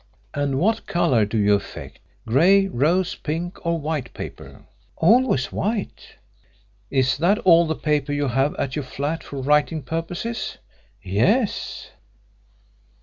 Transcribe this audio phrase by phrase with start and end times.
[0.33, 4.65] "And what colour do you affect grey, rose pink or white paper?"
[4.97, 6.15] "Always white."
[6.89, 10.57] "Is that all the paper you have at your flat for writing purposes?"
[11.03, 11.91] "Yes."